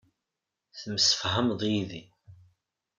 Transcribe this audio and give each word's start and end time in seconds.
Temsefhameḍ 0.79 1.61
yid-i. 1.71 2.01